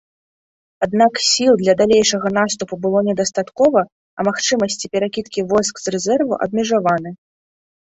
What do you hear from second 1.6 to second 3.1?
далейшага наступу было